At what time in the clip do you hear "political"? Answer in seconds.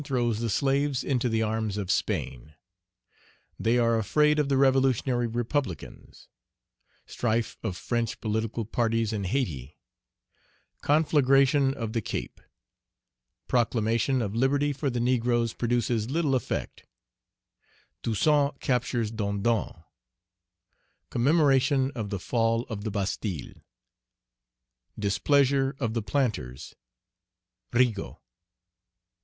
8.19-8.65